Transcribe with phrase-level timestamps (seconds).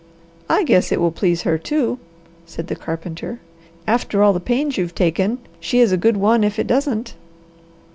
[0.49, 1.99] "I guess it will please her, too,"
[2.47, 3.39] said the carpenter.
[3.85, 7.13] "After all the pains you've taken, she is a good one if it doesn't."